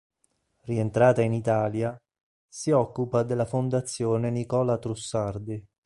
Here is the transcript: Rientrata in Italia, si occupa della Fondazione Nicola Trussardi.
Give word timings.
Rientrata 0.63 1.21
in 1.21 1.31
Italia, 1.31 1.95
si 2.49 2.71
occupa 2.71 3.21
della 3.21 3.45
Fondazione 3.45 4.31
Nicola 4.31 4.79
Trussardi. 4.79 5.63